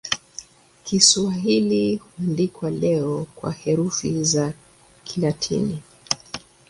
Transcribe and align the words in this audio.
Kiswahili 0.83 1.95
huandikwa 1.97 2.71
leo 2.71 3.27
kwa 3.35 3.51
herufi 3.51 4.23
za 4.23 4.53
Kilatini. 5.03 5.81